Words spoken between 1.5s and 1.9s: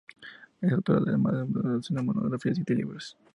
una